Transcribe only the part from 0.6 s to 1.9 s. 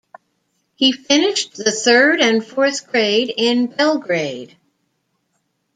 He finished the